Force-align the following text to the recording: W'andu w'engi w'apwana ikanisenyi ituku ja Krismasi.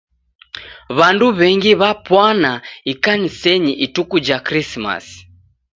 W'andu 0.97 1.27
w'engi 1.39 1.71
w'apwana 1.81 2.51
ikanisenyi 2.93 3.73
ituku 3.85 4.15
ja 4.27 4.37
Krismasi. 4.47 5.17